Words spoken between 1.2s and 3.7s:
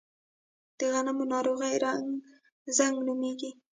ناروغي زنګ نومیږي.